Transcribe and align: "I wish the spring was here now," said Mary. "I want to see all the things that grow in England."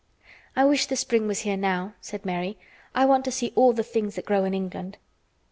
"I 0.55 0.65
wish 0.65 0.87
the 0.87 0.95
spring 0.95 1.27
was 1.27 1.41
here 1.41 1.55
now," 1.55 1.93
said 2.01 2.25
Mary. 2.25 2.57
"I 2.95 3.05
want 3.05 3.23
to 3.25 3.31
see 3.31 3.53
all 3.55 3.71
the 3.71 3.83
things 3.83 4.15
that 4.15 4.25
grow 4.25 4.45
in 4.45 4.53
England." 4.55 4.97